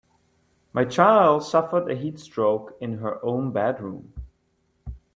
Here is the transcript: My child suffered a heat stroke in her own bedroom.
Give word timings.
My 0.73 0.83
child 0.83 1.43
suffered 1.43 1.87
a 1.87 1.93
heat 1.93 2.17
stroke 2.17 2.75
in 2.81 2.97
her 2.97 3.23
own 3.23 3.51
bedroom. 3.51 4.13